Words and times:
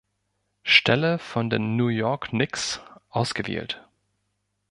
Stelle 0.63 1.19
von 1.19 1.51
den 1.51 1.75
New 1.75 1.89
York 1.89 2.29
Knicks 2.29 2.81
ausgewählt. 3.09 3.87